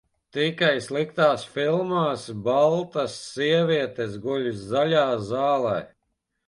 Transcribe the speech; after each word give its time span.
Tikai 0.35 0.71
sliktās 0.85 1.43
filmās 1.57 2.25
baltas 2.49 3.19
sievietes 3.29 4.21
guļ 4.27 4.51
zaļā 4.67 5.09
zālē. 5.33 5.81